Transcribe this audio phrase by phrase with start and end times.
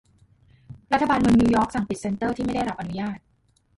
[0.93, 3.17] รัฐบาลเมืองนิวยอร์ก สั่งปิดเซ็นเซอร์ที่ไม่ได้รับอนุญาต